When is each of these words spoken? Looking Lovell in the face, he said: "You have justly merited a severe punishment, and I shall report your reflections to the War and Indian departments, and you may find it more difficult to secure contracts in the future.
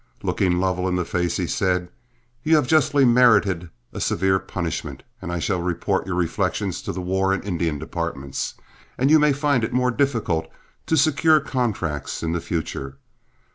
Looking 0.23 0.57
Lovell 0.59 0.87
in 0.87 0.95
the 0.95 1.05
face, 1.05 1.37
he 1.37 1.45
said: 1.45 1.91
"You 2.41 2.55
have 2.55 2.65
justly 2.67 3.05
merited 3.05 3.69
a 3.93 4.01
severe 4.01 4.39
punishment, 4.39 5.03
and 5.21 5.31
I 5.31 5.37
shall 5.37 5.61
report 5.61 6.07
your 6.07 6.15
reflections 6.15 6.81
to 6.81 6.91
the 6.91 7.01
War 7.03 7.31
and 7.31 7.45
Indian 7.45 7.77
departments, 7.77 8.55
and 8.97 9.11
you 9.11 9.19
may 9.19 9.31
find 9.31 9.63
it 9.63 9.73
more 9.73 9.91
difficult 9.91 10.47
to 10.87 10.97
secure 10.97 11.39
contracts 11.39 12.23
in 12.23 12.31
the 12.31 12.41
future. 12.41 12.97